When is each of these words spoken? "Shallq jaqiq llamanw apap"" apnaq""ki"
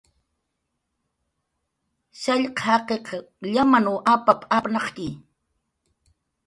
"Shallq 2.21 2.55
jaqiq 2.65 3.07
llamanw 3.53 3.95
apap"" 4.13 4.39
apnaq""ki" 4.57 5.07